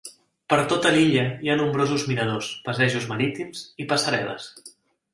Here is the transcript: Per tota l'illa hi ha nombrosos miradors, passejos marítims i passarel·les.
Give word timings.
Per 0.53 0.57
tota 0.71 0.93
l'illa 0.95 1.25
hi 1.43 1.51
ha 1.55 1.59
nombrosos 1.61 2.07
miradors, 2.13 2.51
passejos 2.71 3.09
marítims 3.15 3.65
i 3.85 3.91
passarel·les. 3.97 4.53